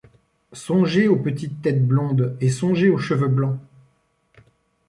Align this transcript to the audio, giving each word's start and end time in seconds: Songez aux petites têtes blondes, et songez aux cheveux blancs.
Songez 0.53 1.07
aux 1.07 1.15
petites 1.15 1.61
têtes 1.61 1.85
blondes, 1.85 2.35
et 2.41 2.49
songez 2.49 2.89
aux 2.89 2.97
cheveux 2.97 3.27
blancs. 3.27 3.59